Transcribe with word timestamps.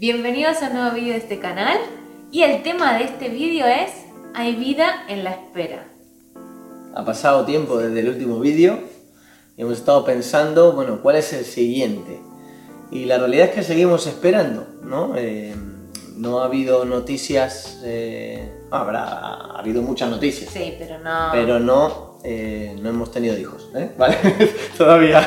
Bienvenidos 0.00 0.60
a 0.60 0.66
un 0.66 0.72
nuevo 0.74 0.96
vídeo 0.96 1.12
de 1.12 1.18
este 1.18 1.38
canal 1.38 1.78
y 2.32 2.42
el 2.42 2.64
tema 2.64 2.98
de 2.98 3.04
este 3.04 3.28
vídeo 3.28 3.64
es 3.64 3.92
Hay 4.34 4.56
vida 4.56 5.04
en 5.08 5.22
la 5.22 5.30
espera. 5.30 5.86
Ha 6.96 7.04
pasado 7.04 7.44
tiempo 7.44 7.78
desde 7.78 8.00
el 8.00 8.08
último 8.08 8.40
vídeo 8.40 8.80
y 9.56 9.62
hemos 9.62 9.78
estado 9.78 10.04
pensando, 10.04 10.72
bueno, 10.72 11.00
¿cuál 11.00 11.14
es 11.14 11.32
el 11.32 11.44
siguiente? 11.44 12.20
Y 12.90 13.04
la 13.04 13.18
realidad 13.18 13.50
es 13.50 13.54
que 13.54 13.62
seguimos 13.62 14.08
esperando, 14.08 14.66
¿no? 14.82 15.12
Eh, 15.16 15.54
no 16.16 16.40
ha 16.40 16.46
habido 16.46 16.84
noticias, 16.84 17.80
eh, 17.84 18.52
habrá 18.72 19.04
ha 19.04 19.58
habido 19.60 19.80
muchas 19.80 20.10
noticias. 20.10 20.52
Sí, 20.52 20.74
pero 20.76 20.98
no... 20.98 21.28
Pero 21.30 21.60
no, 21.60 22.18
eh, 22.24 22.76
no 22.82 22.88
hemos 22.88 23.12
tenido 23.12 23.38
hijos, 23.38 23.70
¿eh? 23.76 23.92
¿Vale? 23.96 24.16
Todavía. 24.76 25.24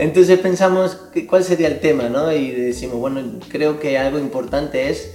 Entonces 0.00 0.38
pensamos 0.38 0.98
cuál 1.28 1.44
sería 1.44 1.68
el 1.68 1.78
tema, 1.78 2.08
¿no? 2.08 2.32
Y 2.32 2.52
decimos, 2.52 2.96
bueno, 2.96 3.20
creo 3.50 3.78
que 3.78 3.98
algo 3.98 4.18
importante 4.18 4.88
es 4.88 5.14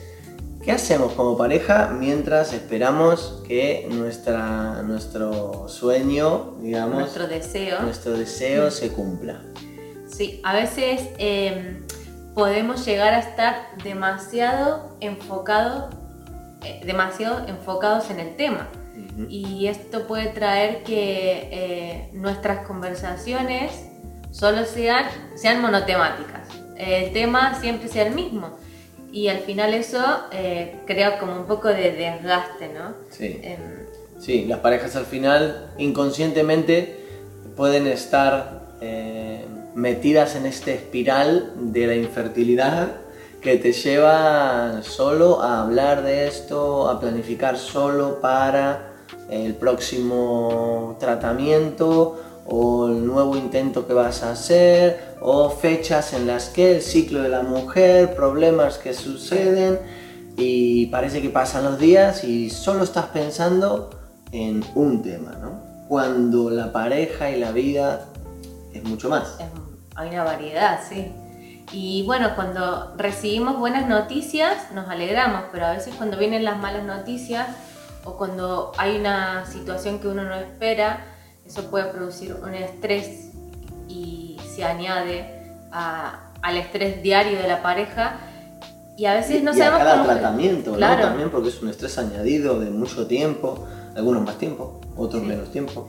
qué 0.63 0.71
hacemos 0.71 1.13
como 1.13 1.35
pareja 1.35 1.95
mientras 1.99 2.53
esperamos 2.53 3.41
que 3.47 3.87
nuestra, 3.89 4.83
nuestro 4.83 5.67
sueño, 5.69 6.55
digamos, 6.61 6.99
Nuestro 6.99 7.27
deseo. 7.27 7.81
nuestro 7.81 8.11
deseo 8.13 8.69
se 8.69 8.89
cumpla. 8.89 9.41
Sí, 10.07 10.39
a 10.43 10.53
veces 10.53 11.01
eh, 11.17 11.81
podemos 12.35 12.85
llegar 12.85 13.15
a 13.15 13.19
estar 13.19 13.55
demasiado 13.83 14.97
enfocado, 15.01 15.89
eh, 16.63 16.81
demasiado 16.85 17.47
enfocados 17.47 18.11
en 18.11 18.19
el 18.19 18.35
tema. 18.35 18.69
Y 19.29 19.67
esto 19.67 20.07
puede 20.07 20.27
traer 20.27 20.83
que 20.83 21.49
eh, 21.51 22.09
nuestras 22.13 22.67
conversaciones 22.67 23.71
solo 24.35 24.65
sean, 24.65 25.05
sean 25.35 25.61
monotemáticas. 25.61 26.49
El 26.77 27.13
tema 27.13 27.59
siempre 27.59 27.87
sea 27.87 28.07
el 28.07 28.13
mismo. 28.13 28.57
Y 29.11 29.29
al 29.29 29.39
final 29.39 29.73
eso 29.73 30.03
eh, 30.31 30.75
crea 30.85 31.19
como 31.19 31.35
un 31.37 31.45
poco 31.45 31.69
de 31.69 31.93
desgaste, 31.93 32.67
¿no? 32.73 32.93
Sí. 33.09 33.39
Em, 33.41 33.85
Sí, 34.19 34.45
las 34.45 34.59
parejas 34.59 34.95
al 34.95 35.05
final 35.05 35.71
inconscientemente 35.77 36.99
pueden 37.55 37.85
estar 37.87 38.67
eh, 38.81 39.45
metidas 39.75 40.35
en 40.35 40.45
esta 40.45 40.71
espiral 40.71 41.51
de 41.55 41.87
la 41.87 41.95
infertilidad 41.95 42.93
que 43.41 43.57
te 43.57 43.73
lleva 43.73 44.81
solo 44.81 45.41
a 45.41 45.61
hablar 45.61 46.01
de 46.03 46.27
esto, 46.27 46.89
a 46.89 46.99
planificar 46.99 47.57
solo 47.57 48.19
para 48.21 48.93
el 49.29 49.53
próximo 49.55 50.97
tratamiento 50.99 52.19
o 52.45 52.87
el 52.87 53.05
nuevo 53.05 53.35
intento 53.35 53.87
que 53.87 53.93
vas 53.93 54.23
a 54.23 54.31
hacer 54.31 55.15
o 55.21 55.49
fechas 55.49 56.13
en 56.13 56.27
las 56.27 56.49
que 56.49 56.75
el 56.75 56.81
ciclo 56.81 57.21
de 57.21 57.29
la 57.29 57.41
mujer, 57.41 58.15
problemas 58.15 58.77
que 58.77 58.93
suceden 58.93 59.79
y 60.37 60.87
parece 60.87 61.21
que 61.21 61.29
pasan 61.29 61.63
los 61.63 61.79
días 61.79 62.23
y 62.23 62.49
solo 62.49 62.83
estás 62.83 63.05
pensando 63.07 63.89
en 64.31 64.63
un 64.75 65.01
tema, 65.01 65.31
¿no? 65.41 65.59
Cuando 65.87 66.49
la 66.49 66.71
pareja 66.71 67.31
y 67.31 67.39
la 67.39 67.51
vida 67.51 68.05
es 68.73 68.83
mucho 68.83 69.09
más. 69.09 69.37
hay 69.95 70.09
una 70.09 70.23
variedad, 70.23 70.81
sí. 70.87 71.11
Y 71.71 72.03
bueno, 72.05 72.35
cuando 72.35 72.93
recibimos 72.95 73.57
buenas 73.57 73.87
noticias 73.87 74.71
nos 74.73 74.87
alegramos, 74.87 75.45
pero 75.51 75.65
a 75.65 75.71
veces 75.71 75.95
cuando 75.95 76.17
vienen 76.17 76.45
las 76.45 76.59
malas 76.59 76.83
noticias 76.83 77.47
o 78.03 78.17
cuando 78.17 78.71
hay 78.77 78.97
una 78.97 79.45
situación 79.47 79.97
que 79.99 80.07
uno 80.07 80.23
no 80.23 80.35
espera, 80.35 81.14
eso 81.45 81.69
puede 81.69 81.85
producir 81.85 82.35
un 82.41 82.53
estrés 82.53 83.29
y 83.87 84.37
se 84.55 84.63
añade 84.63 85.51
a- 85.71 86.31
al 86.41 86.57
estrés 86.57 87.01
diario 87.01 87.37
de 87.39 87.47
la 87.47 87.61
pareja 87.61 88.17
y 88.97 89.05
a 89.05 89.13
veces 89.15 89.43
no 89.43 89.51
y 89.51 89.61
a 89.61 89.65
sabemos 89.65 89.79
cada 89.79 89.91
cómo... 89.97 90.05
tratamiento, 90.05 90.71
¿no? 90.71 90.77
Claro. 90.77 91.01
También 91.07 91.29
porque 91.29 91.49
es 91.49 91.61
un 91.61 91.69
estrés 91.69 91.97
añadido 91.97 92.59
de 92.59 92.69
mucho 92.69 93.07
tiempo, 93.07 93.67
algunos 93.95 94.23
más 94.23 94.37
tiempo, 94.37 94.79
otros 94.95 95.21
Sí. 95.21 95.27
menos 95.27 95.51
tiempo. 95.51 95.87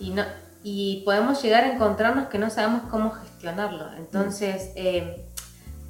y, 0.00 0.10
no, 0.10 0.22
y 0.62 1.02
podemos 1.04 1.42
llegar 1.42 1.64
a 1.64 1.72
encontrarnos 1.74 2.28
que 2.28 2.38
no 2.38 2.50
sabemos 2.50 2.82
cómo 2.90 3.10
gestionarlo. 3.12 3.92
Entonces, 3.96 4.70
eh, 4.76 5.24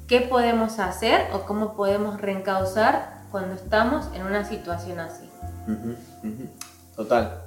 ¿qué 0.07 0.21
podemos 0.21 0.79
hacer 0.79 1.27
o 1.33 1.41
cómo 1.41 1.75
podemos 1.75 2.19
reencauzar 2.21 3.19
cuando 3.31 3.53
estamos 3.55 4.07
en 4.15 4.23
una 4.25 4.45
situación 4.45 4.99
así? 4.99 5.25
Ujú, 5.67 5.95
ujú. 6.27 6.49
Total. 6.95 7.41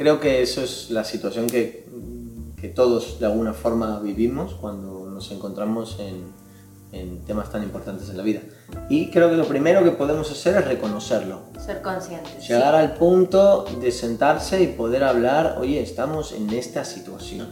Creo 0.00 0.18
que 0.18 0.40
eso 0.40 0.62
es 0.62 0.88
la 0.88 1.04
situación 1.04 1.46
que, 1.46 1.86
que 2.58 2.68
todos 2.68 3.20
de 3.20 3.26
alguna 3.26 3.52
forma 3.52 4.00
vivimos 4.00 4.54
cuando 4.54 5.04
nos 5.04 5.30
encontramos 5.30 5.98
en, 6.00 6.32
en 6.98 7.22
temas 7.26 7.52
tan 7.52 7.62
importantes 7.62 8.08
en 8.08 8.16
la 8.16 8.22
vida. 8.22 8.40
Y 8.88 9.10
creo 9.10 9.28
que 9.28 9.36
lo 9.36 9.44
primero 9.44 9.84
que 9.84 9.90
podemos 9.90 10.30
hacer 10.30 10.56
es 10.56 10.64
reconocerlo. 10.64 11.42
Ser 11.58 11.82
conscientes. 11.82 12.48
Llegar 12.48 12.74
al 12.74 12.94
punto 12.94 13.66
de 13.78 13.92
sentarse 13.92 14.62
y 14.62 14.68
poder 14.68 15.04
hablar, 15.04 15.58
oye, 15.60 15.82
estamos 15.82 16.32
en 16.32 16.48
esta 16.48 16.86
situación 16.86 17.50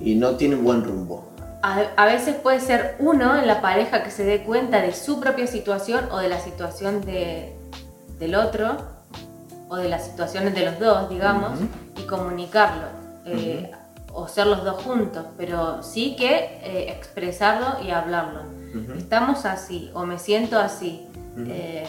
y 0.00 0.14
no 0.14 0.36
tiene 0.36 0.56
buen 0.56 0.84
rumbo. 0.84 1.32
A, 1.62 1.80
a 1.98 2.06
veces 2.06 2.36
puede 2.36 2.60
ser 2.60 2.96
uno 2.98 3.38
en 3.38 3.46
la 3.46 3.60
pareja 3.60 4.02
que 4.02 4.10
se 4.10 4.24
dé 4.24 4.42
cuenta 4.42 4.80
de 4.80 4.94
su 4.94 5.20
propia 5.20 5.46
situación 5.46 6.06
o 6.12 6.16
de 6.16 6.30
la 6.30 6.40
situación 6.40 7.02
de, 7.02 7.54
del 8.18 8.36
otro 8.36 8.96
o 9.68 9.76
de 9.76 9.88
las 9.88 10.04
situaciones 10.06 10.54
de 10.54 10.64
los 10.66 10.78
dos, 10.78 11.08
digamos, 11.08 11.58
y 11.96 12.02
comunicarlo. 12.02 12.86
eh, 13.24 13.70
O 14.12 14.28
ser 14.28 14.46
los 14.46 14.64
dos 14.64 14.82
juntos, 14.82 15.26
pero 15.36 15.82
sí 15.82 16.16
que 16.16 16.58
eh, 16.62 16.90
expresarlo 16.96 17.82
y 17.84 17.90
hablarlo. 17.90 18.40
Estamos 18.96 19.44
así 19.44 19.90
o 19.94 20.06
me 20.06 20.18
siento 20.18 20.58
así. 20.58 21.06
Eh, 21.48 21.84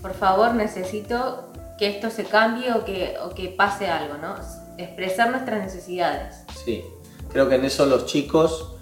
por 0.00 0.14
favor, 0.14 0.54
necesito 0.54 1.50
que 1.78 1.88
esto 1.88 2.10
se 2.10 2.24
cambie 2.24 2.72
o 2.72 2.84
que, 2.84 3.16
o 3.24 3.30
que 3.30 3.48
pase 3.48 3.88
algo, 3.88 4.14
¿no? 4.18 4.36
Expresar 4.78 5.30
nuestras 5.30 5.62
necesidades. 5.64 6.44
Sí, 6.64 6.84
creo 7.32 7.48
que 7.48 7.56
en 7.56 7.64
eso 7.64 7.86
los 7.86 8.06
chicos 8.06 8.76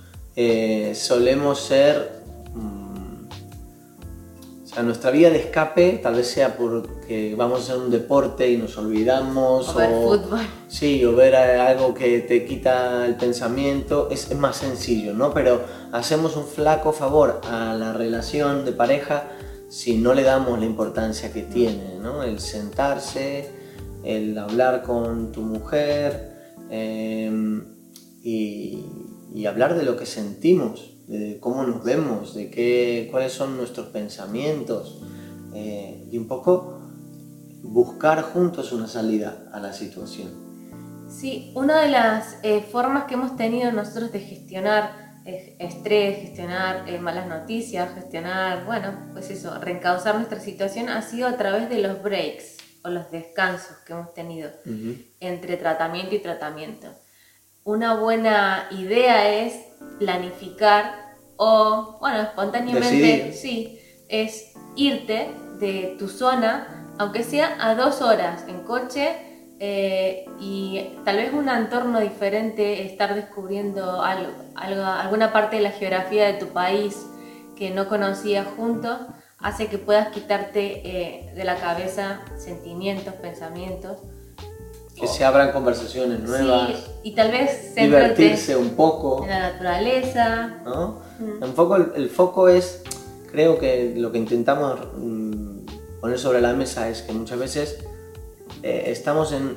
solemos 0.95 1.61
ser... 1.61 2.22
o 4.73 4.75
sea, 4.75 4.85
nuestra 4.85 5.11
vía 5.11 5.29
de 5.29 5.37
escape 5.39 6.01
tal 6.03 6.15
vez 6.15 6.29
sea 6.29 6.57
porque 6.57 7.35
vamos 7.37 7.61
a 7.61 7.63
hacer 7.63 7.77
un 7.77 7.91
deporte 7.91 8.51
y 8.51 8.57
nos 8.57 8.79
olvidamos. 8.79 9.69
O 9.69 9.75
ver 9.75 9.91
fútbol. 9.91 10.41
Sí, 10.67 11.05
o 11.05 11.15
ver 11.15 11.37
algo 11.37 11.93
que 11.93 12.21
te 12.21 12.47
quita 12.47 13.05
el 13.05 13.17
pensamiento, 13.17 14.09
es, 14.11 14.31
es 14.31 14.39
más 14.39 14.57
sencillo, 14.57 15.13
¿no? 15.13 15.35
Pero 15.35 15.61
hacemos 15.93 16.37
un 16.37 16.47
flaco 16.47 16.95
favor 16.95 17.43
a 17.45 17.75
la 17.75 17.93
relación 17.93 18.65
de 18.65 18.73
pareja 18.73 19.25
si 19.69 19.99
no 19.99 20.15
le 20.15 20.23
damos 20.23 20.59
la 20.59 20.65
importancia 20.65 21.31
que 21.35 21.43
tiene, 21.43 21.99
¿no? 22.01 22.23
El 22.23 22.41
sentarse, 22.41 23.51
el 24.05 24.39
hablar 24.39 24.83
con 24.85 25.33
tu 25.33 25.43
mujer 25.43 26.33
eh, 26.71 27.31
y, 28.23 28.87
y 29.35 29.45
hablar 29.45 29.77
de 29.77 29.83
lo 29.83 29.99
que 29.99 30.07
sentimos, 30.07 30.92
de 31.07 31.39
cómo 31.41 31.65
nos 31.65 31.83
vemos, 31.85 32.35
de 32.35 32.51
qué, 32.51 33.09
cuáles 33.11 33.33
son 33.33 33.57
nuestros 33.57 33.89
pensamientos 33.89 35.03
eh, 35.55 36.07
y 36.11 36.19
un 36.19 36.27
poco 36.27 36.79
buscar 37.63 38.23
juntos 38.23 38.73
una 38.73 38.89
salida 38.89 39.51
a 39.53 39.61
la 39.61 39.73
situación. 39.73 40.31
Sí, 41.09 41.53
una 41.55 41.81
de 41.83 41.91
las 41.91 42.39
eh, 42.43 42.63
formas 42.63 43.05
que 43.05 43.15
hemos 43.15 43.37
tenido 43.37 43.71
nosotros 43.73 44.13
de 44.13 44.21
gestionar 44.21 45.03
eh, 45.25 45.57
estrés, 45.61 46.19
gestionar 46.19 46.89
eh, 46.89 46.99
malas 46.99 47.29
noticias, 47.29 47.95
gestionar, 47.95 48.65
bueno, 48.65 49.11
pues 49.13 49.31
eso, 49.31 49.57
reencauzar 49.61 50.17
nuestra 50.17 50.41
situación 50.41 50.89
ha 50.89 51.01
sido 51.03 51.29
a 51.29 51.37
través 51.37 51.69
de 51.69 51.79
los 51.79 52.03
breaks 52.03 52.57
o 52.83 52.89
los 52.89 53.09
descansos 53.13 53.77
que 53.87 53.93
hemos 53.93 54.13
tenido 54.15 54.51
Ujú. 54.67 54.97
entre 55.21 55.57
tratamiento 55.57 56.17
y 56.17 56.19
tratamiento. 56.19 56.89
Una 57.63 57.95
buena 57.95 58.67
idea 58.73 59.45
es 59.45 59.55
planificar 60.01 61.02
o, 61.45 61.99
bueno, 62.01 62.21
espontáneamente, 62.23 62.97
Decidir. 63.25 63.35
sí, 63.35 63.81
es 64.09 64.53
irte 64.77 65.29
de 65.59 65.97
tu 65.99 66.09
zona, 66.09 66.87
aunque 66.99 67.25
sea 67.25 67.57
a 67.61 67.75
dos 67.75 68.01
horas 68.01 68.45
en 68.49 68.61
coche 68.61 69.17
eh, 69.59 70.25
y 70.41 70.89
tal 71.05 71.17
vez 71.17 71.33
un 71.33 71.49
entorno 71.49 72.01
diferente, 72.01 72.85
estar 72.87 73.15
descubriendo 73.15 74.03
algo, 74.03 74.31
algo- 74.55 74.85
alguna 74.85 75.33
parte 75.33 75.57
de 75.57 75.63
la 75.63 75.71
geografía 75.71 76.27
de 76.27 76.35
tu 76.35 76.49
país 76.49 76.97
que 77.57 77.71
no 77.71 77.89
conocías 77.89 78.47
juntos, 78.57 78.99
hace 79.39 79.67
que 79.67 79.79
puedas 79.79 80.09
quitarte 80.09 80.83
eh, 80.85 81.33
de 81.35 81.45
la 81.45 81.57
cabeza 81.57 82.21
sentimientos, 82.39 83.15
pensamientos. 83.15 83.99
Que 84.99 85.07
se 85.09 85.25
abran 85.25 85.51
conversaciones 85.53 86.21
nuevas, 86.21 86.69
Sí, 86.69 86.85
y 87.05 87.15
tal 87.15 87.31
vez 87.33 87.75
divertirse 87.75 88.55
un 88.57 88.71
poco, 88.71 89.25
en 89.25 89.31
la 89.31 89.39
naturaleza. 89.53 90.61
¿no? 90.65 91.01
Mm. 91.23 91.43
El, 91.97 92.11
foco 92.11 92.49
es, 92.49 92.83
creo 93.31 93.59
que 93.59 93.95
lo 93.97 94.13
que 94.13 94.19
intentamos 94.19 94.79
mm, 94.99 95.67
poner 96.01 96.19
sobre 96.19 96.41
la 96.41 96.53
mesa 96.53 96.89
es 96.89 97.03
que 97.03 97.13
muchas 97.13 97.39
veces 97.39 97.79
eh, 98.63 98.85
estamos 98.87 99.33
en 99.33 99.57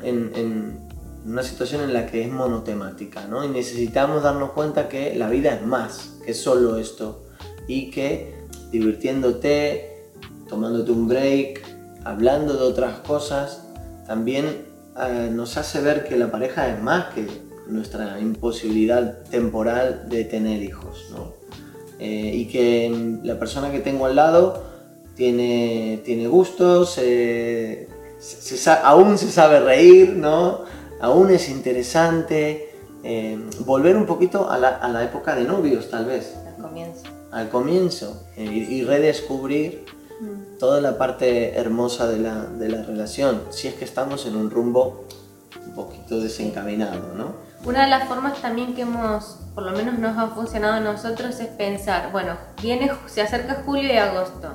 una 1.26 1.42
situación 1.42 1.82
en 1.82 1.94
la 1.94 2.06
que 2.06 2.24
es 2.24 2.32
monotemática, 2.32 3.26
¿no? 3.28 3.44
Y 3.44 3.48
necesitamos 3.48 4.22
darnos 4.22 4.52
cuenta 4.52 4.88
que 4.88 5.16
la 5.16 5.30
vida 5.30 5.56
es 5.56 5.66
más 5.66 6.18
que 6.24 6.34
solo 6.34 6.78
esto 6.78 7.24
y 7.68 7.90
que 7.90 8.36
divirtiéndote, 8.72 10.12
tomándote 10.48 10.92
un 10.92 11.08
break, 11.08 11.64
hablando 12.04 12.54
de 12.54 12.64
otras 12.64 13.00
cosas, 13.00 13.64
también 14.06 14.66
eh, 15.00 15.30
nos 15.32 15.58
hace 15.58 15.82
ver 15.82 16.08
que 16.08 16.16
la 16.16 16.30
pareja 16.30 16.70
es 16.70 16.82
más 16.82 17.14
que 17.14 17.28
nuestra 17.68 18.20
imposibilidad 18.20 19.24
temporal 19.30 20.08
de 20.10 20.24
tener 20.24 20.62
hijos, 20.62 21.08
¿no? 21.12 21.34
Eh, 22.00 22.32
y 22.34 22.48
que 22.48 23.20
la 23.24 23.40
persona 23.40 23.72
que 23.72 23.80
tengo 23.80 24.06
al 24.06 24.16
lado 24.16 24.64
tiene, 25.16 26.02
tiene 26.04 26.28
gustos, 26.28 27.00
aún 28.84 29.18
se 29.18 29.32
sabe 29.32 29.60
reír, 29.62 30.14
¿no? 30.14 30.62
Aún 31.00 31.32
es 31.32 31.50
interesante. 31.50 32.72
Eh, 33.04 33.38
volver 33.60 33.96
un 33.96 34.06
poquito 34.06 34.50
a 34.50 34.58
la, 34.58 35.04
época 35.04 35.36
de 35.36 35.44
novios, 35.44 35.90
tal 35.90 36.06
vez. 36.06 36.36
Al 36.48 36.62
comienzo. 36.62 37.04
Al 37.32 37.50
comienzo. 37.50 38.24
y 38.38 38.84
redescubrir 38.84 39.86
toda 40.60 40.82
la 40.82 40.98
parte 40.98 41.56
hermosa 41.56 42.08
de 42.08 42.20
la, 42.20 42.46
de 42.46 42.70
la 42.70 42.84
relación, 42.84 43.42
si 43.50 43.68
es 43.68 43.76
que 43.76 43.86
estamos 43.86 44.26
en 44.26 44.36
un 44.36 44.50
rumbo 44.50 45.06
un 45.66 45.74
poquito 45.74 46.20
desencaminado, 46.20 47.14
¿no? 47.16 47.44
Una 47.66 47.84
de 47.84 47.90
las 47.90 48.08
formas 48.08 48.42
también 48.42 48.76
que 48.76 48.84
hemos, 48.84 49.40
por 49.54 49.64
lo 49.64 49.72
menos 49.72 49.98
nos 49.98 50.18
ha 50.18 50.28
funcionado 50.28 50.76
a 50.76 50.80
nosotros, 50.80 51.40
es 51.40 51.48
pensar, 51.48 52.12
bueno, 52.12 52.38
viene, 52.62 52.92
se 53.08 53.22
acerca 53.22 53.64
julio 53.66 53.92
y 53.92 53.98
agosto, 53.98 54.54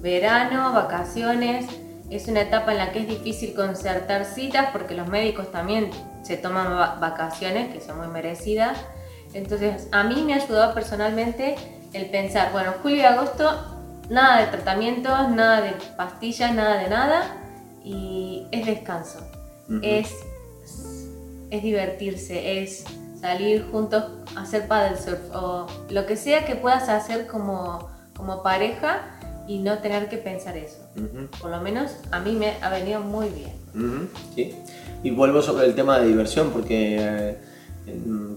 verano, 0.00 0.72
vacaciones, 0.72 1.66
es 2.10 2.28
una 2.28 2.42
etapa 2.42 2.72
en 2.72 2.78
la 2.78 2.92
que 2.92 3.00
es 3.00 3.08
difícil 3.08 3.54
concertar 3.54 4.26
citas 4.26 4.68
porque 4.70 4.94
los 4.94 5.08
médicos 5.08 5.50
también 5.50 5.90
se 6.22 6.36
toman 6.36 7.00
vacaciones, 7.00 7.72
que 7.72 7.80
son 7.80 7.98
muy 7.98 8.08
merecidas. 8.08 8.76
Entonces, 9.32 9.88
a 9.92 10.04
mí 10.04 10.22
me 10.22 10.34
ayudó 10.34 10.74
personalmente 10.74 11.56
el 11.94 12.10
pensar, 12.10 12.52
bueno, 12.52 12.74
julio 12.82 12.98
y 12.98 13.02
agosto 13.02 13.72
Nada 14.12 14.40
de 14.40 14.46
tratamientos, 14.48 15.30
nada 15.30 15.62
de 15.62 15.72
pastillas, 15.96 16.54
nada 16.54 16.76
de 16.76 16.88
nada. 16.90 17.36
Y 17.84 18.46
es 18.52 18.66
descanso. 18.66 19.20
es, 19.82 20.14
es 21.52 21.62
divertirse, 21.62 22.62
es 22.62 22.84
salir 23.20 23.66
juntos 23.70 24.04
a 24.34 24.42
hacer 24.42 24.66
paddle 24.66 24.96
surf 24.96 25.20
o 25.34 25.66
lo 25.90 26.06
que 26.06 26.16
sea 26.16 26.46
que 26.46 26.56
puedas 26.56 26.88
hacer 26.88 27.26
como, 27.26 27.90
como 28.16 28.42
pareja 28.42 29.02
y 29.46 29.58
no 29.58 29.78
tener 29.78 30.08
que 30.08 30.16
pensar 30.16 30.56
eso. 30.56 30.78
Por 31.40 31.50
lo 31.50 31.60
menos 31.60 31.92
a 32.10 32.20
mí 32.20 32.32
me 32.32 32.54
ha 32.62 32.70
venido 32.70 33.00
muy 33.00 33.28
bien. 33.28 34.08
sí. 34.34 34.54
Y 35.02 35.10
vuelvo 35.10 35.42
sobre 35.42 35.66
el 35.66 35.74
tema 35.74 35.98
de 35.98 36.08
diversión 36.08 36.50
porque, 36.52 36.96
eh, 36.98 37.36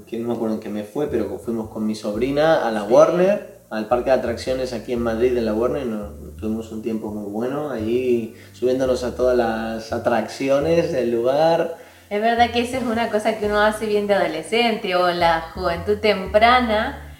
que 0.06 0.20
no 0.20 0.28
me 0.28 0.34
acuerdo 0.34 0.56
en 0.56 0.60
qué 0.60 0.70
me 0.70 0.84
fue, 0.84 1.08
pero 1.08 1.40
fuimos 1.40 1.70
con 1.70 1.88
mi 1.88 1.96
sobrina 1.96 2.68
a 2.68 2.72
la 2.72 2.84
Warner 2.84 3.56
al 3.70 3.88
parque 3.88 4.10
de 4.10 4.18
atracciones 4.18 4.74
aquí 4.74 4.94
en 4.94 5.02
Madrid, 5.02 5.38
en 5.38 5.46
la 5.46 5.54
Warner, 5.54 5.86
nos, 5.86 6.36
tuvimos 6.38 6.72
un 6.72 6.82
tiempo 6.82 7.12
muy 7.12 7.32
bueno, 7.32 7.70
allí 7.70 8.36
subiéndonos 8.54 9.04
a 9.04 9.16
todas 9.16 9.38
las 9.38 9.92
atracciones 9.94 10.92
del 10.92 11.12
lugar. 11.12 11.78
Es 12.10 12.22
verdad 12.22 12.52
que 12.52 12.62
esa 12.62 12.78
es 12.78 12.84
una 12.84 13.10
cosa 13.10 13.40
que 13.40 13.48
uno 13.48 13.60
hace 13.60 13.88
bien 13.88 14.06
de 14.06 14.14
adolescente 14.14 14.96
o 14.96 15.12
la 15.12 15.52
juventud 15.54 15.98
temprana, 15.98 17.18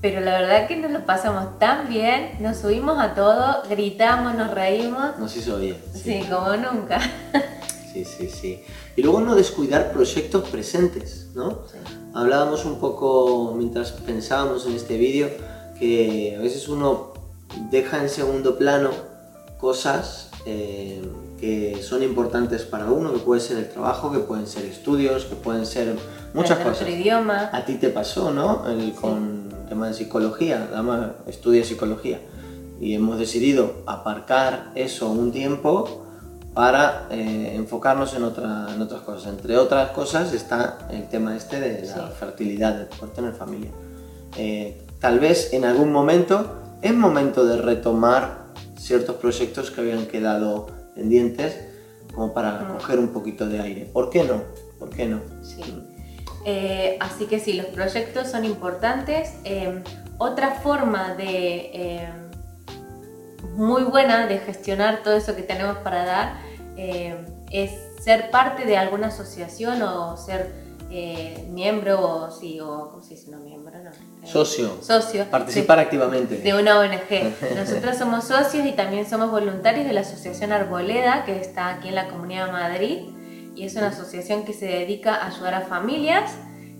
pero 0.00 0.20
la 0.20 0.40
verdad 0.40 0.66
que 0.66 0.76
nos 0.76 0.90
lo 0.90 1.04
pasamos 1.04 1.58
tan 1.58 1.88
bien, 1.88 2.36
nos 2.40 2.58
subimos 2.58 2.98
a 2.98 3.14
todo, 3.14 3.62
gritamos, 3.68 4.34
nos 4.34 4.50
reímos. 4.50 5.18
Nos 5.18 5.36
hizo 5.36 5.58
bien. 5.58 5.76
Sí, 5.92 6.24
como 6.30 6.56
nunca. 6.56 7.00
Sí, 7.94 8.04
sí, 8.04 8.28
sí. 8.28 8.64
Y 8.96 9.02
luego 9.04 9.20
no 9.20 9.36
descuidar 9.36 9.92
proyectos 9.92 10.48
presentes, 10.48 11.28
¿no? 11.36 11.60
Hablábamos 12.12 12.64
un 12.64 12.80
poco 12.80 13.54
mientras 13.56 13.92
pensábamos 13.92 14.66
en 14.66 14.74
este 14.74 14.98
vídeo 14.98 15.30
que 15.78 16.34
a 16.36 16.42
veces 16.42 16.66
uno 16.66 17.12
deja 17.70 18.02
en 18.02 18.08
segundo 18.08 18.58
plano 18.58 18.90
cosas 19.60 20.30
eh, 20.44 21.00
que 21.38 21.82
son 21.82 22.02
importantes 22.02 22.62
para 22.62 22.86
uno, 22.86 23.12
que 23.12 23.18
puede 23.18 23.40
ser 23.40 23.58
el 23.58 23.68
trabajo, 23.68 24.12
que 24.12 24.20
pueden 24.20 24.46
ser 24.46 24.64
estudios, 24.64 25.24
que 25.24 25.34
pueden 25.34 25.66
ser 25.66 25.96
muchas 26.32 26.58
cosas. 26.58 26.82
Otro 26.82 26.92
idioma. 26.92 27.50
A 27.52 27.64
ti 27.64 27.74
te 27.74 27.88
pasó, 27.90 28.30
¿no? 28.30 28.68
El, 28.68 28.92
Con 28.92 29.48
el 29.62 29.68
tema 29.68 29.88
de 29.88 29.94
psicología, 29.94 30.68
Dama 30.70 31.14
estudia 31.26 31.64
psicología. 31.64 32.20
Y 32.80 32.94
hemos 32.94 33.18
decidido 33.18 33.82
aparcar 33.86 34.72
eso 34.74 35.10
un 35.10 35.32
tiempo 35.32 36.04
para 36.54 37.08
eh, 37.10 37.52
enfocarnos 37.56 38.14
en, 38.14 38.24
otra, 38.24 38.68
en 38.74 38.80
otras 38.80 39.02
cosas. 39.02 39.32
Entre 39.32 39.56
otras 39.56 39.90
cosas 39.90 40.32
está 40.32 40.78
el 40.90 41.08
tema 41.08 41.36
este 41.36 41.60
de 41.60 41.86
la 41.86 42.08
fertilidad, 42.08 42.78
de 42.78 42.84
poder 42.84 43.14
tener 43.14 43.32
familia. 43.32 43.70
Eh, 44.36 44.82
tal 45.00 45.18
vez 45.18 45.52
en 45.52 45.64
algún 45.64 45.92
momento 45.92 46.78
es 46.80 46.94
momento 46.94 47.44
de 47.44 47.56
retomar 47.56 48.44
ciertos 48.78 49.16
proyectos 49.16 49.70
que 49.70 49.80
habían 49.80 50.06
quedado 50.06 50.66
pendientes 50.94 51.58
como 52.14 52.32
para 52.32 52.68
coger 52.68 52.98
un 52.98 53.08
poquito 53.08 53.48
de 53.48 53.60
aire. 53.60 53.90
¿Por 53.92 54.10
qué 54.10 54.24
no? 54.24 54.42
¿Por 54.78 54.90
qué 54.90 55.06
no? 55.06 55.20
Sí. 55.42 55.62
Eh, 56.44 56.96
así 57.00 57.26
que 57.26 57.40
sí, 57.40 57.54
los 57.54 57.66
proyectos 57.66 58.28
son 58.28 58.44
importantes. 58.44 59.34
Em, 59.44 59.82
otra 60.18 60.52
forma 60.52 61.14
de 61.14 61.70
em, 61.72 62.24
muy 63.56 63.84
buena 63.84 64.26
de 64.26 64.38
gestionar 64.38 65.02
todo 65.02 65.14
eso 65.16 65.34
que 65.34 65.42
tenemos 65.42 65.78
para 65.78 66.04
dar 66.04 66.38
em, 66.76 67.16
es 67.50 67.70
ser 68.02 68.30
parte 68.30 68.64
de 68.64 68.76
alguna 68.76 69.08
asociación 69.08 69.82
o 69.82 70.16
ser 70.16 70.63
eh, 70.96 71.48
miembro 71.50 72.00
o 72.00 72.30
sí, 72.30 72.60
o 72.60 72.88
¿cómo 72.88 73.02
se 73.02 73.14
dice? 73.14 73.28
No, 73.28 73.38
miembro, 73.38 73.76
no. 73.82 73.90
Eh, 73.90 74.30
socio. 74.30 74.78
Socio. 74.80 75.24
Participar 75.28 75.80
activamente. 75.80 76.36
De 76.36 76.54
una 76.54 76.78
ONG. 76.78 77.34
Nosotros 77.56 77.96
somos 77.96 78.22
socios 78.22 78.64
y 78.64 78.70
también 78.72 79.04
somos 79.04 79.32
voluntarios 79.32 79.86
de 79.86 79.92
la 79.92 80.02
Asociación 80.02 80.52
Arboleda, 80.52 81.24
que 81.24 81.40
está 81.40 81.70
aquí 81.70 81.88
en 81.88 81.96
la 81.96 82.06
Comunidad 82.06 82.46
de 82.46 82.52
Madrid. 82.52 82.98
Y 83.56 83.64
es 83.64 83.74
una 83.74 83.88
asociación 83.88 84.44
que 84.44 84.52
se 84.52 84.66
dedica 84.66 85.16
a 85.16 85.26
ayudar 85.26 85.54
a 85.54 85.60
familias. 85.62 86.30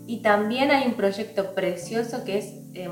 Y 0.07 0.21
también 0.21 0.71
hay 0.71 0.87
un 0.87 0.93
proyecto 0.93 1.53
precioso 1.53 2.23
que 2.23 2.37
es 2.37 2.53
eh, 2.73 2.89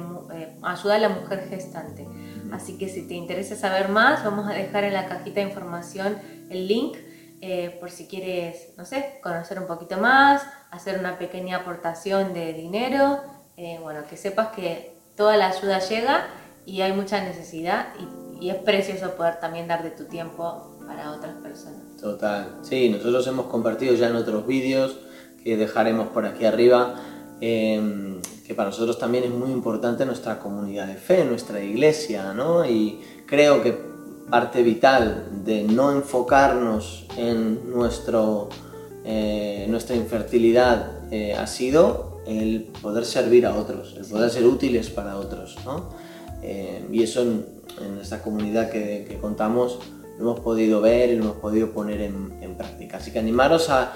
ayuda 0.61 0.95
a 0.95 0.99
la 0.99 1.07
mujer 1.07 1.47
gestante. 1.49 2.05
Así 2.51 2.77
que 2.77 2.89
si 2.89 3.07
te 3.07 3.13
interesa 3.13 3.55
saber 3.55 3.87
más, 3.87 4.25
vamos 4.25 4.49
a 4.49 4.53
dejar 4.53 4.83
en 4.83 4.91
la 4.91 5.05
cajita 5.05 5.39
de 5.39 5.47
información 5.47 6.17
el 6.49 6.67
link 6.67 6.97
eh, 7.45 7.75
por 7.81 7.91
si 7.91 8.07
quieres, 8.07 8.69
no 8.77 8.85
sé, 8.85 9.19
conocer 9.21 9.59
un 9.59 9.67
poquito 9.67 9.97
más, 9.97 10.43
hacer 10.73 10.99
una 10.99 11.17
pequeña 11.17 11.57
aportación 11.57 12.33
de 12.33 12.53
dinero, 12.53 13.19
eh, 13.57 13.77
bueno, 13.81 14.01
que 14.09 14.17
sepas 14.17 14.49
que 14.49 14.93
toda 15.15 15.37
la 15.37 15.49
ayuda 15.49 15.79
llega 15.79 16.27
y 16.65 16.81
hay 16.81 16.93
mucha 16.93 17.23
necesidad 17.23 17.87
y, 17.99 18.23
es 18.43 18.57
precioso 18.57 19.11
poder 19.11 19.39
también 19.39 19.69
dar 19.69 19.83
de 19.83 19.91
tu 19.91 20.03
tiempo 20.03 20.77
para 20.85 21.11
otras 21.11 21.33
personas. 21.35 21.79
Total, 22.01 22.57
sí, 22.61 22.89
nosotros 22.89 23.25
hemos 23.27 23.45
compartido 23.45 23.93
ya 23.95 24.09
en 24.09 24.17
otros 24.17 24.45
vídeos 24.45 24.97
que 25.41 25.55
dejaremos 25.55 26.09
por 26.09 26.25
aquí 26.25 26.43
arriba, 26.43 26.93
em, 27.39 28.21
que 28.45 28.53
para 28.53 28.71
nosotros 28.71 28.99
también 28.99 29.23
es 29.23 29.29
muy 29.29 29.49
importante 29.49 30.05
nuestra 30.05 30.39
comunidad 30.39 30.87
de 30.87 30.95
fe, 30.95 31.23
nuestra 31.23 31.63
iglesia, 31.63 32.33
¿no? 32.33 32.65
Y 32.65 33.01
creo 33.25 33.63
que 33.63 33.79
parte 34.29 34.61
vital 34.61 35.29
de 35.45 35.63
no 35.63 35.93
enfocarnos 35.93 37.05
en 37.15 37.71
nuestro, 37.71 38.49
eh, 39.05 39.65
nuestra 39.69 39.95
infertilidad 39.95 41.11
eh, 41.11 41.33
ha 41.33 41.47
sido 41.47 42.21
el 42.25 42.69
poder 42.81 43.05
servir 43.05 43.45
a 43.45 43.55
otros, 43.55 43.95
el 43.97 44.05
poder 44.05 44.29
ser 44.29 44.45
útiles 44.45 44.89
para 44.89 45.17
otros. 45.17 45.57
Eh, 46.41 46.85
y 46.91 47.03
eso 47.03 47.21
en, 47.21 47.45
esta 48.01 48.21
comunidad 48.21 48.69
que, 48.69 49.17
contamos 49.21 49.79
lo 50.19 50.31
hemos 50.31 50.39
podido 50.41 50.79
ver 50.79 51.09
y 51.09 51.15
lo 51.15 51.23
hemos 51.23 51.37
podido 51.37 51.71
poner 51.71 52.01
en, 52.01 52.33
en 52.41 52.55
práctica. 52.55 52.97
Así 52.97 53.11
que 53.11 53.19
animaros 53.19 53.69
a, 53.69 53.93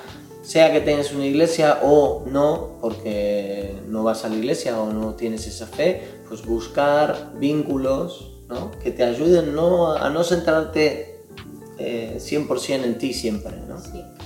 sea 0.47 0.71
que 0.71 0.79
tengas 0.79 1.11
una 1.11 1.25
iglesia 1.25 1.79
o 1.83 2.23
no, 2.25 2.77
porque 2.79 3.75
no 3.89 4.05
vas 4.05 4.23
a 4.23 4.29
la 4.29 4.35
iglesia 4.35 4.79
o 4.79 4.93
no 4.93 5.13
tienes 5.15 5.45
esa 5.45 5.67
fe, 5.67 6.03
pues 6.29 6.45
buscar 6.45 7.33
vínculos 7.37 8.31
que 8.81 8.91
te 8.91 9.03
ayuden 9.03 9.53
no, 9.53 9.91
a 9.91 10.09
no 10.09 10.23
centrarte 10.23 11.19
100% 11.77 12.69
eh, 12.69 12.85
en 12.85 12.97
ti 12.97 13.13
siempre. 13.13 13.57
¿no? 13.67 13.77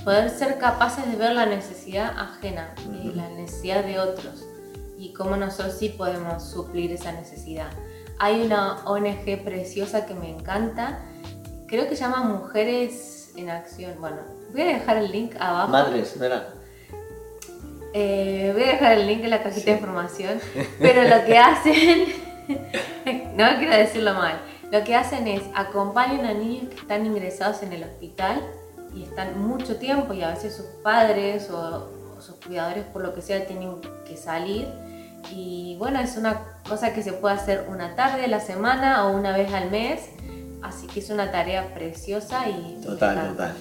Poder 0.04 0.30
ser 0.30 0.58
capaces 0.58 1.08
de 1.08 1.16
ver 1.16 1.32
la 1.32 1.46
necesidad 1.46 2.12
ajena 2.18 2.74
y 3.02 3.12
la 3.12 3.28
necesidad 3.28 3.84
de 3.84 4.00
otros 4.00 4.44
y 4.98 5.12
cómo 5.12 5.36
nosotros 5.36 5.76
sí 5.78 5.90
podemos 5.90 6.42
suplir 6.42 6.92
esa 6.92 7.12
necesidad. 7.12 7.70
Hay 8.18 8.42
una 8.42 8.84
ONG 8.84 9.44
preciosa 9.44 10.06
que 10.06 10.14
me 10.14 10.30
encanta, 10.30 11.00
creo 11.66 11.88
que 11.88 11.96
se 11.96 12.02
llama 12.02 12.22
Mujeres 12.22 13.32
en 13.36 13.50
Acción. 13.50 13.94
Bueno, 14.00 14.18
voy 14.52 14.62
a 14.62 14.66
dejar 14.66 14.96
el 14.98 15.10
link 15.10 15.34
abajo. 15.38 15.68
Madres, 15.70 16.18
¿verdad? 16.18 16.48
Eh, 17.94 18.50
voy 18.54 18.62
a 18.62 18.72
dejar 18.72 18.92
el 18.98 19.06
link 19.06 19.22
en 19.22 19.30
la 19.30 19.42
cajita 19.42 19.72
de 19.72 19.76
información, 19.78 20.40
pero 20.80 21.02
lo 21.02 21.24
que 21.24 21.38
hacen 21.38 22.06
no 23.36 23.44
quiero 23.58 23.76
decirlo 23.76 24.14
mal. 24.14 24.40
Lo 24.70 24.82
que 24.84 24.94
hacen 24.94 25.28
es 25.28 25.42
acompañan 25.54 26.24
a 26.24 26.32
niños 26.32 26.70
que 26.70 26.76
están 26.76 27.04
ingresados 27.04 27.62
en 27.62 27.72
el 27.72 27.84
hospital 27.84 28.40
y 28.94 29.04
están 29.04 29.40
mucho 29.40 29.76
tiempo 29.76 30.12
y 30.12 30.22
a 30.22 30.28
veces 30.28 30.54
sus 30.54 30.66
padres 30.82 31.50
o, 31.50 31.90
sus 32.20 32.36
cuidadores 32.36 32.84
por 32.84 33.02
lo 33.02 33.14
que 33.14 33.20
sea 33.20 33.44
tienen 33.46 33.80
que 34.06 34.16
salir 34.16 34.68
Y 35.34 35.76
bueno, 35.78 36.00
es 36.00 36.16
una 36.16 36.40
cosa 36.68 36.92
que 36.94 37.02
se 37.02 37.12
puede 37.12 37.34
hacer 37.34 37.66
una 37.68 37.96
tarde 37.96 38.24
a 38.24 38.28
la 38.28 38.40
semana 38.40 39.06
o 39.06 39.16
una 39.16 39.36
vez 39.36 39.52
al 39.52 39.70
mes. 39.70 40.08
Así 40.62 40.86
que 40.86 41.00
es 41.00 41.10
una 41.10 41.32
tarea 41.32 41.74
preciosa 41.74 42.48
y... 42.48 42.80
Total, 42.82 43.30
total. 43.30 43.54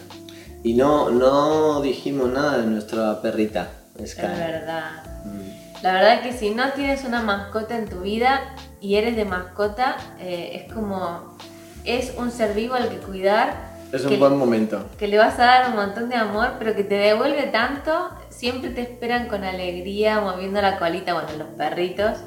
Y 0.64 0.76
no, 0.76 1.10
no 1.10 1.82
dijimos 1.82 2.30
nada 2.30 2.60
de 2.60 2.68
nuestra 2.68 3.22
perrita, 3.22 3.70
Sky. 3.96 4.22
Es 4.22 4.38
verdad. 4.38 5.04
Mm. 5.26 5.82
La 5.82 5.94
verdad 5.94 6.22
que 6.22 6.34
si 6.34 6.52
no 6.52 6.72
tienes 6.74 7.04
una 7.04 7.24
mascota 7.24 7.76
en 7.76 7.90
tu 7.90 8.02
vida 8.02 8.42
y 8.80 8.96
eres 8.96 9.16
de 9.16 9.26
mascota, 9.26 9.98
eh, 10.20 10.64
es 10.66 10.74
como... 10.74 11.38
Es 11.84 12.14
un 12.18 12.30
ser 12.30 12.54
vivo 12.54 12.76
al 12.76 12.90
que 12.90 12.98
cuidar. 12.98 13.71
Es 13.94 14.06
un 14.06 14.20
buen 14.20 14.38
momento. 14.38 14.86
que 14.98 15.08
le 15.08 15.18
vas 15.18 15.38
a 15.40 15.46
dar 15.46 15.70
un 15.70 15.76
montón 15.76 16.10
de 16.10 16.16
amor, 16.16 16.54
pero 16.60 16.76
que 16.76 16.84
te 16.84 16.96
devuelve 16.96 17.44
tanto, 17.48 18.10
siempre 18.30 18.70
te 18.70 18.82
esperan 18.82 19.28
con 19.28 19.44
alegría, 19.44 20.22
moviendo 20.22 20.62
la 20.62 20.78
colita, 20.80 21.14
bueno, 21.14 21.30
los 21.38 21.48
perritos. 21.58 22.18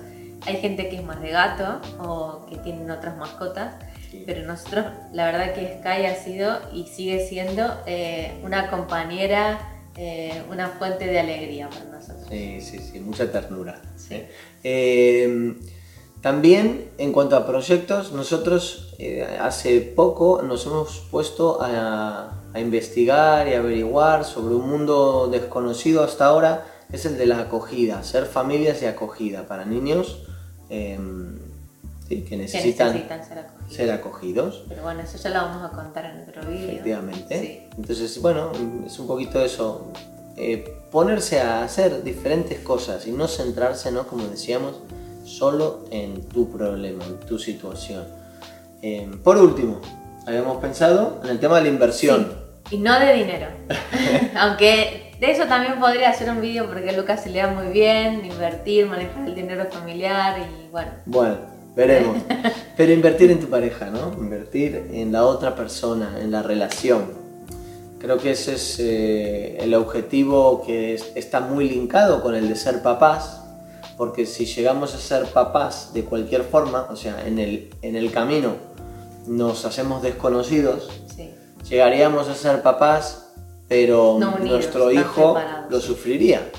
Hay 0.47 0.57
gente 0.59 0.89
que 0.91 0.97
es 0.97 1.03
más 1.05 1.21
de 1.23 1.31
gato 1.31 1.81
o 2.01 2.45
que 2.51 2.57
tienen 2.59 2.91
otras 2.91 3.17
mascotas, 3.17 3.75
Sí. 4.11 4.23
pero 4.27 4.47
nosotros, 4.47 4.85
la 5.13 5.25
verdad 5.25 5.55
que 5.55 5.79
Sky 5.81 6.07
ha 6.07 6.15
sido 6.15 6.61
y 6.73 6.87
sigue 6.87 7.27
siendo 7.27 7.65
eh, 7.87 8.33
una 8.45 8.69
compañera, 8.71 9.59
eh, 9.97 10.43
una 10.51 10.69
fuente 10.69 11.07
de 11.07 11.19
alegría 11.19 11.69
para 11.71 11.85
nosotros. 11.87 12.27
Sí, 12.31 12.61
sí, 12.61 12.79
sí, 12.79 13.01
mucha 13.01 13.33
ternura. 13.33 13.81
Sí. 13.97 14.23
Eh, 14.63 15.55
también 16.25 16.89
en 16.97 17.13
cuanto 17.13 17.37
a 17.37 17.47
proyectos, 17.47 18.13
nosotros 18.13 18.95
eh, 18.99 19.29
hace 19.41 19.81
poco 19.83 20.41
nos 20.41 20.65
hemos 20.65 21.01
puesto 21.11 21.61
a, 21.61 22.33
a 22.55 22.61
investigar 22.61 23.47
y 23.47 23.53
averiguar 23.53 24.25
sobre 24.25 24.55
un 24.55 24.67
mundo 24.71 25.29
desconocido 25.31 26.03
hasta 26.03 26.25
ahora, 26.25 26.65
es 26.91 27.05
el 27.05 27.19
de 27.19 27.27
la 27.27 27.41
acogida, 27.41 28.03
ser 28.03 28.25
familias 28.25 28.81
de 28.81 28.89
acogida 28.89 29.47
para 29.47 29.67
niños 29.67 30.23
eh, 30.71 30.99
sí, 32.09 32.23
que 32.23 32.25
Que 32.25 32.37
necesitan 32.39 32.95
necesitan 32.95 33.23
ser 33.29 33.39
acogidos. 33.41 33.75
ser 33.77 33.91
acogidos. 33.93 34.65
Pero 34.69 34.83
bueno, 34.83 35.01
eso 35.03 35.19
ya 35.19 35.29
lo 35.29 35.37
vamos 35.47 35.63
a 35.71 35.77
contar 35.77 36.07
en 36.07 36.23
otro 36.27 36.41
vídeo. 36.51 36.71
Efectivamente. 36.71 37.39
Sí. 37.39 37.77
Entonces, 37.77 38.23
bueno, 38.23 38.51
es 38.87 38.99
un 38.99 39.07
poquito 39.07 39.45
eso. 39.45 39.93
eh, 40.39 40.65
ponerse 40.91 41.41
a 41.41 41.63
hacer 41.65 42.03
diferentes 42.03 42.59
cosas 42.61 43.07
y 43.07 43.13
no 43.13 43.29
centrarse, 43.29 43.93
¿no? 43.93 44.07
Como 44.07 44.25
decíamos, 44.27 44.77
solo 45.25 45.85
en 45.91 46.23
tu 46.29 46.51
problema, 46.51 47.05
en 47.05 47.19
tu 47.21 47.39
situación. 47.39 48.05
Eh, 48.83 49.11
por 49.23 49.37
último, 49.39 49.81
habíamos 50.27 50.59
pensado 50.59 51.21
en 51.25 51.31
el 51.31 51.41
tema 51.41 51.57
de 51.57 51.63
la 51.63 51.69
inversión. 51.69 52.45
Sí, 52.69 52.77
y 52.77 52.79
no 52.79 52.99
de 52.99 53.13
dinero. 53.15 53.47
Aunque 54.39 55.15
de 55.21 55.31
eso 55.31 55.45
también 55.47 55.79
podría 55.79 56.11
hacer 56.11 56.29
un 56.31 56.41
vídeo 56.41 56.67
porque 56.67 56.91
a 56.91 56.93
Lucas 56.93 57.23
se 57.23 57.31
le 57.31 57.39
da 57.41 57.49
muy 57.49 57.69
bien, 57.73 58.25
invertir, 58.25 58.87
manejar 58.87 59.27
el 59.27 59.35
dinero 59.35 59.67
familiar 59.71 60.39
y 60.41 60.69
bueno. 60.71 60.91
Bueno, 61.07 61.37
veremos. 61.77 62.19
Pero 62.77 62.93
invertir 62.93 63.31
en 63.31 63.41
tu 63.41 63.47
pareja, 63.49 63.87
¿no? 63.91 64.13
Invertir 64.19 64.89
en 64.93 65.13
la 65.13 65.25
otra 65.25 65.55
persona, 65.55 66.19
en 66.21 66.31
la 66.31 66.43
relación. 66.43 67.23
Creo 67.99 68.19
que 68.19 68.33
ese 68.33 68.55
es 68.55 68.77
eh, 68.81 69.57
el 69.61 69.75
objetivo 69.75 70.63
que 70.67 70.95
es- 70.95 71.13
está 71.15 71.41
muy 71.41 71.69
linkado 71.69 72.23
con 72.23 72.35
el 72.35 72.49
de 72.49 72.57
ser 72.57 72.83
papás, 72.83 73.44
porque 73.97 74.27
si 74.27 74.47
llegamos 74.47 74.95
a 74.95 74.99
ser 74.99 75.27
papás 75.27 75.91
de 75.95 76.05
cualquier 76.05 76.43
forma, 76.43 76.89
o 76.91 76.97
sea, 76.97 77.27
en 77.27 77.39
el, 77.39 77.71
en 77.83 77.97
el 77.97 78.11
camino 78.11 78.55
nos 79.27 79.65
hacemos 79.65 80.03
desconocidos, 80.03 80.89
Sí. 81.15 81.31
llegaríamos 81.69 82.29
a 82.29 82.35
ser 82.35 82.63
papás, 82.63 83.33
pero 83.69 84.17
No 84.19 84.35
unidos, 84.35 84.51
nuestro 84.51 84.91
hijo 84.91 85.35
separados. 85.39 85.71
lo 85.71 85.81
sufriría 85.81 86.51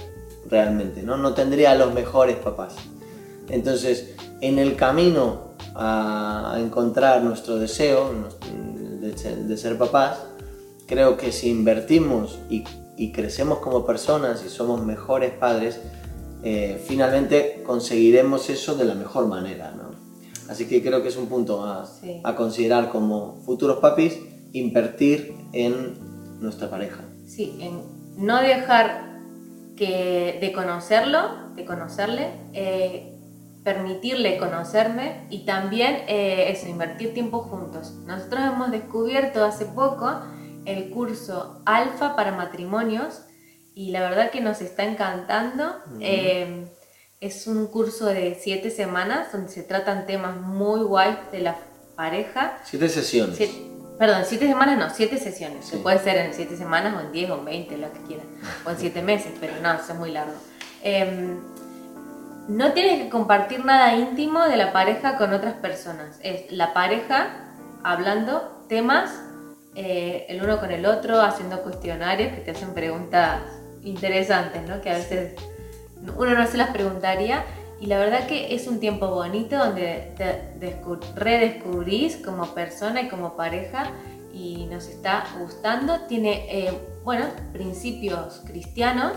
realmente, 0.49 1.03
¿no? 1.03 1.17
No 1.17 1.33
tendría 1.33 1.75
los 1.75 1.93
mejores 1.93 2.37
papás. 2.37 2.75
Entonces, 3.49 4.15
en 4.41 4.57
el 4.59 4.75
camino 4.75 5.49
a, 5.75 6.55
encontrar 6.59 7.21
nuestro 7.21 7.57
deseo 7.57 8.09
de 9.01 9.17
ser, 9.17 9.35
de 9.35 9.57
ser 9.57 9.77
papás, 9.77 10.17
creo 10.87 11.17
que 11.17 11.31
si 11.31 11.49
invertimos 11.49 12.39
y, 12.49 12.63
y 12.97 13.11
crecemos 13.11 13.59
como 13.59 13.85
personas 13.85 14.43
y 14.45 14.49
somos 14.49 14.83
mejores 14.83 15.31
padres, 15.33 15.79
eh, 16.45 16.81
finalmente 16.87 17.63
conseguiremos 17.65 18.49
eso 18.49 18.75
de 18.75 18.85
la 18.85 18.93
mejor 18.95 19.27
manera, 19.27 19.71
¿no? 19.71 19.89
Así 20.47 20.67
que 20.67 20.81
creo 20.83 21.01
que 21.01 21.09
es 21.09 21.17
un 21.17 21.25
punto 21.27 21.63
a, 21.65 21.85
Sí. 21.87 22.21
a 22.23 22.35
considerar 22.35 22.89
como 22.89 23.41
futuros 23.45 23.79
papis, 23.79 24.19
invertir 24.53 25.35
en 25.53 25.97
nuestra 26.39 26.69
pareja. 26.69 27.03
Sí, 27.25 27.57
en 27.59 27.81
no 28.23 28.39
dejar 28.41 29.19
que 29.75 30.37
de 30.39 30.53
conocerlo, 30.53 31.19
de 31.55 31.65
conocerle, 31.65 32.29
eh, 32.53 33.11
permitirle 33.63 34.37
conocerme 34.37 35.25
y 35.31 35.45
también 35.45 35.97
eh, 36.07 36.51
eso, 36.51 36.69
invertir 36.69 37.13
tiempo 37.15 37.39
juntos. 37.39 37.93
Nosotros 38.05 38.41
hemos 38.45 38.69
descubierto 38.71 39.43
hace 39.43 39.65
poco 39.65 40.11
el 40.65 40.91
curso 40.91 41.61
Alfa 41.65 42.15
para 42.15 42.31
matrimonios 42.37 43.21
y 43.75 43.91
la 43.91 44.01
verdad 44.01 44.31
que 44.31 44.41
nos 44.41 44.61
está 44.61 44.83
encantando. 44.83 45.75
Eh, 45.99 46.65
es 47.21 47.45
un 47.47 47.67
curso 47.67 48.05
de 48.07 48.37
siete 48.41 48.71
semanas 48.71 49.31
donde 49.31 49.49
se 49.51 49.63
tratan 49.63 50.05
temas 50.05 50.35
muy 50.37 50.81
guays 50.81 51.17
de 51.31 51.41
la 51.41 51.55
pareja. 51.95 52.57
Siete 52.63 52.89
sesiones. 52.89 53.35
Siete- 53.37 53.71
perdón, 53.99 54.23
siete 54.25 54.47
semanas 54.47 54.77
no, 54.77 54.89
siete 54.93 55.17
sesiones. 55.17 55.65
Se 55.65 55.77
Sí. 55.77 55.81
puede 55.83 55.99
ser 55.99 56.17
en 56.17 56.33
siete 56.33 56.57
semanas 56.57 56.95
o 56.95 57.01
en 57.01 57.11
diez 57.11 57.29
o 57.29 57.37
en 57.39 57.45
veinte, 57.45 57.77
lo 57.77 57.91
que 57.93 57.99
quieran. 58.01 58.27
O 58.65 58.69
en 58.71 58.77
siete 58.77 59.01
meses, 59.01 59.31
pero 59.39 59.53
no, 59.61 59.73
eso 59.73 59.93
es 59.93 59.99
muy 59.99 60.11
largo. 60.11 60.33
Em, 60.83 61.39
no 62.47 62.73
tienes 62.73 63.01
que 63.03 63.09
compartir 63.09 63.65
nada 63.65 63.95
íntimo 63.95 64.43
de 64.43 64.57
la 64.57 64.71
pareja 64.71 65.17
con 65.17 65.33
otras 65.33 65.55
personas. 65.55 66.19
Es 66.21 66.51
la 66.51 66.73
pareja 66.73 67.27
hablando 67.83 68.65
temas 68.69 69.11
eh, 69.77 70.25
el 70.29 70.41
uno 70.43 70.59
con 70.59 70.71
el 70.71 70.85
otro, 70.85 71.21
haciendo 71.21 71.61
cuestionarios 71.61 72.33
que 72.33 72.41
te 72.41 72.51
hacen 72.51 72.73
preguntas 72.73 73.41
interesantes, 73.85 74.67
¿no? 74.67 74.81
Que 74.81 74.89
a 74.89 74.95
veces 74.97 75.33
uno 76.17 76.31
no 76.35 76.45
se 76.47 76.57
las 76.57 76.71
preguntaría. 76.71 77.45
Y 77.79 77.87
la 77.87 77.97
verdad 77.99 78.25
que 78.27 78.53
es 78.55 78.67
un 78.67 78.79
tiempo 78.79 79.07
bonito 79.09 79.57
donde 79.57 80.13
te 80.17 80.53
descu- 80.59 80.99
redescubrís 81.15 82.17
como 82.17 82.45
persona 82.53 83.01
y 83.01 83.09
como 83.09 83.35
pareja 83.35 83.91
y 84.33 84.65
nos 84.67 84.87
está 84.87 85.25
gustando. 85.39 85.99
Tiene, 86.07 86.45
eh, 86.49 86.77
bueno, 87.03 87.25
principios 87.53 88.41
cristianos, 88.45 89.13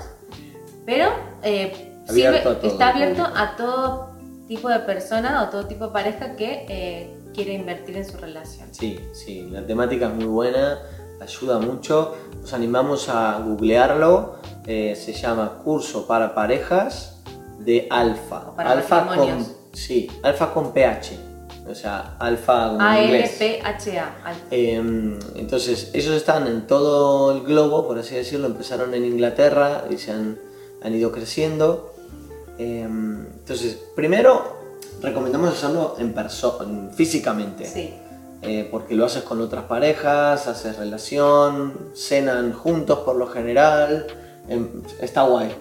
pero 0.85 1.07
eh, 1.43 1.95
Abierto 2.09 2.51
sirve- 2.51 2.57
a 2.57 2.61
todo 2.61 2.71
está 2.73 2.89
abierto 2.89 3.23
público. 3.25 3.39
a 3.39 3.57
todo 3.57 4.09
tipo 4.49 4.69
de 4.69 4.79
persona 4.81 5.43
o 5.45 5.49
todo 5.51 5.67
tipo 5.67 5.87
de 5.87 5.93
pareja 5.93 6.35
que 6.37 6.67
eh, 6.69 7.15
quiere 7.35 7.53
invertir 7.55 7.97
en 7.97 8.05
su 8.05 8.17
relación. 8.17 8.69
Sí, 8.73 8.99
sí, 9.13 9.49
la 9.51 9.65
temática 9.65 10.07
es 10.09 10.15
muy 10.15 10.25
buena, 10.25 10.79
ayuda 11.21 11.59
mucho. 11.61 12.17
Os 12.43 12.53
animamos 12.53 13.09
a 13.09 13.39
googlearlo. 13.41 14.37
Eh, 14.69 14.95
se 14.95 15.15
llama 15.15 15.61
Curso 15.65 16.07
para 16.07 16.35
Parejas 16.35 17.21
de 17.59 17.89
Alfa. 17.91 18.55
Para 18.55 18.73
alfa 18.73 19.07
con, 19.07 19.47
sí, 19.73 20.11
Alfa 20.23 20.53
con 20.53 20.73
PH. 20.73 21.19
O 21.71 21.75
sea, 21.75 22.17
Alfa 22.19 22.69
en 22.69 23.05
inglés. 23.05 23.41
A-L-P-H-A. 23.41 24.17
Alfa. 24.25 24.47
Eh, 24.51 24.77
entonces, 25.37 25.91
ellos 25.95 26.15
están 26.15 26.47
en 26.47 26.67
todo 26.67 27.33
el 27.33 27.43
globo, 27.45 27.87
por 27.87 27.99
así 27.99 28.15
decirlo. 28.15 28.47
Empezaron 28.47 28.95
en 28.95 29.05
Inglaterra 29.05 29.85
y 29.91 29.97
se 29.97 30.13
han, 30.13 30.39
han 30.83 30.95
ido 30.95 31.13
creciendo. 31.13 31.95
Eh, 32.59 32.83
entonces, 32.83 33.79
primero, 33.97 34.59
recomendamos 35.03 35.55
hacerlo 35.55 35.97
en 35.99 36.13
persona, 36.13 36.91
físicamente. 36.95 37.65
Sí. 37.65 37.95
Eh, 38.43 38.69
porque 38.71 38.95
lo 38.95 39.05
haces 39.05 39.23
con 39.23 39.41
otras 39.41 39.65
parejas, 39.65 40.47
haces 40.47 40.77
relación, 40.77 41.91
cenan 41.95 42.53
juntos 42.53 43.01
por 43.01 43.17
lo 43.17 43.27
general, 43.27 44.07
em, 44.07 44.18
está 45.01 45.23
guay. 45.23 45.55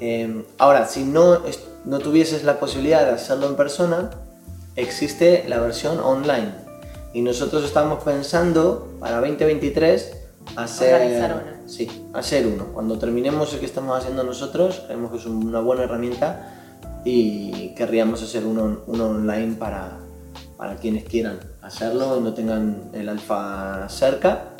Eh, 0.00 0.44
ahora, 0.58 0.86
si 0.86 1.04
no, 1.04 1.40
no 1.84 1.98
tuvieses 1.98 2.44
la 2.44 2.58
posibilidad 2.60 3.04
de 3.06 3.12
hacerlo 3.12 3.46
en 3.46 3.56
persona, 3.56 4.10
existe 4.76 5.44
la 5.48 5.58
versión 5.60 5.98
online. 6.00 6.52
Y 7.12 7.22
nosotros 7.22 7.64
estamos 7.64 8.04
pensando 8.04 8.92
para 9.00 9.20
2023 9.20 10.12
hacer, 10.56 11.32
uno. 11.32 11.42
Sí, 11.66 12.06
hacer 12.12 12.46
uno. 12.46 12.66
Cuando 12.74 12.98
terminemos 12.98 13.52
el 13.54 13.60
que 13.60 13.66
estamos 13.66 13.98
haciendo 13.98 14.22
nosotros, 14.22 14.82
creemos 14.86 15.10
que 15.10 15.18
es 15.18 15.26
una 15.26 15.60
buena 15.60 15.84
herramienta 15.84 16.52
y 17.04 17.74
querríamos 17.74 18.22
hacer 18.22 18.44
uno, 18.44 18.80
uno 18.86 19.06
online 19.06 19.56
para, 19.56 19.98
para 20.56 20.76
quienes 20.76 21.04
quieran 21.04 21.38
hacerlo 21.62 22.18
y 22.18 22.20
no 22.20 22.34
tengan 22.34 22.90
el 22.92 23.08
alfa 23.08 23.88
cerca. 23.88 24.50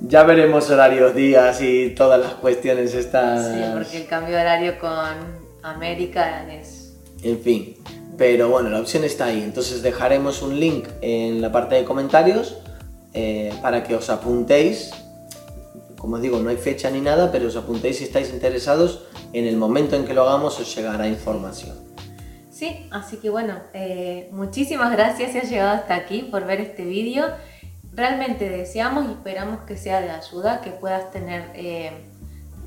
Ya 0.00 0.24
veremos 0.24 0.68
horarios, 0.70 1.14
días 1.14 1.60
y 1.62 1.90
todas 1.90 2.20
las 2.20 2.34
cuestiones 2.34 2.94
estas. 2.94 3.46
Sí, 3.46 3.60
porque 3.72 3.96
el 3.96 4.06
cambio 4.06 4.36
de 4.36 4.42
horario 4.42 4.78
con 4.78 4.92
América 5.62 6.46
es... 6.52 6.94
En 7.22 7.40
fin. 7.40 7.76
Pero 8.18 8.48
bueno, 8.48 8.68
la 8.70 8.80
opción 8.80 9.04
está 9.04 9.26
ahí. 9.26 9.42
Entonces 9.42 9.82
dejaremos 9.82 10.42
un 10.42 10.60
link 10.60 10.88
en 11.00 11.40
la 11.40 11.50
parte 11.50 11.76
de 11.76 11.84
comentarios 11.84 12.58
eh, 13.14 13.52
para 13.62 13.84
que 13.84 13.94
os 13.94 14.10
apuntéis. 14.10 14.90
Como 15.98 16.16
os 16.16 16.22
digo, 16.22 16.38
no 16.40 16.50
hay 16.50 16.56
fecha 16.56 16.90
ni 16.90 17.00
nada, 17.00 17.32
pero 17.32 17.48
os 17.48 17.56
apuntéis 17.56 17.98
si 17.98 18.04
estáis 18.04 18.30
interesados. 18.32 19.04
En 19.32 19.46
el 19.46 19.56
momento 19.56 19.96
en 19.96 20.04
que 20.04 20.14
lo 20.14 20.22
hagamos 20.22 20.60
os 20.60 20.74
llegará 20.74 21.08
información. 21.08 21.76
Sí, 22.50 22.86
así 22.90 23.18
que 23.18 23.28
bueno, 23.28 23.54
eh, 23.74 24.28
muchísimas 24.32 24.90
gracias 24.92 25.32
si 25.32 25.38
has 25.38 25.50
llegado 25.50 25.72
hasta 25.72 25.94
aquí 25.94 26.22
por 26.22 26.46
ver 26.46 26.60
este 26.60 26.84
vídeo. 26.84 27.26
Realmente 27.96 28.50
deseamos 28.50 29.06
y 29.08 29.12
esperamos 29.12 29.60
que 29.66 29.76
sea 29.78 30.02
de 30.02 30.10
ayuda, 30.10 30.60
que 30.60 30.70
puedas 30.70 31.10
tener, 31.10 31.50
eh, 31.54 31.92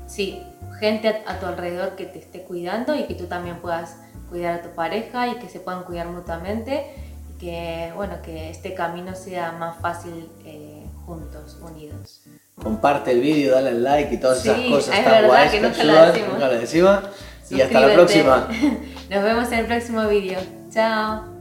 sí, 0.08 0.42
gente 0.80 1.22
a, 1.24 1.38
tu 1.38 1.46
alrededor 1.46 1.94
que 1.94 2.04
te 2.04 2.18
esté 2.18 2.42
cuidando 2.42 2.96
y 2.96 3.04
que 3.04 3.14
tú 3.14 3.26
también 3.26 3.58
puedas 3.58 3.96
cuidar 4.28 4.58
a 4.58 4.62
tu 4.62 4.70
pareja 4.70 5.28
y 5.28 5.36
que 5.36 5.48
se 5.48 5.60
puedan 5.60 5.84
cuidar 5.84 6.08
mutuamente 6.08 6.84
y 7.30 7.38
que, 7.38 7.92
bueno, 7.94 8.20
que 8.22 8.50
este 8.50 8.74
camino 8.74 9.14
sea 9.14 9.52
más 9.52 9.76
fácil 9.80 10.28
eh, 10.44 10.84
juntos, 11.06 11.58
unidos. 11.62 12.22
Comparte 12.60 13.12
el 13.12 13.20
vídeo, 13.20 13.54
dale 13.54 13.72
like 13.72 14.12
y 14.12 14.18
todas 14.18 14.44
esas 14.44 14.60
cosas. 14.68 14.98
Es 14.98 15.04
verdad 15.04 15.50
que 15.50 15.60
nunca 15.60 15.84
lo 15.84 16.06
decimos. 16.06 16.32
Nunca 16.32 16.48
lo 16.48 16.58
decimos. 16.58 16.98
Y 17.50 17.60
hasta 17.60 17.80
la 17.80 17.94
próxima. 17.94 18.48
Nos 19.10 19.22
vemos 19.22 19.52
en 19.52 19.58
el 19.60 19.66
próximo 19.66 20.06
vídeo. 20.08 20.38
Chao. 20.72 21.39